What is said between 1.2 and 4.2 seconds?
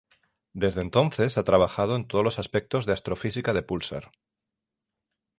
ha trabajado en todos los aspectos de astrofísica de pulsar.